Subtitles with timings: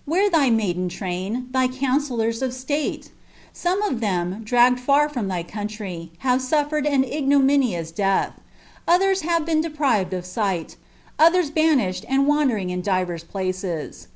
[0.12, 1.50] —where thy maiden tnua.
[1.50, 3.10] thy counsellora of slate?
[3.54, 8.34] Some of them, dragged far from thj country, have sulTered an ignominous death;
[8.86, 10.76] others have been deprived of^igbij
[11.18, 14.08] others banish^ and wandering in divers places.